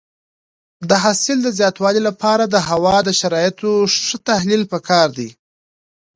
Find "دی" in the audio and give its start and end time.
5.17-5.29